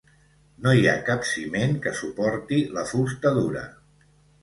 [0.63, 3.67] No hi ha cap ciment que suporti la fusta dura.